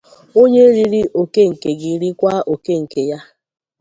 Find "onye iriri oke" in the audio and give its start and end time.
0.41-1.41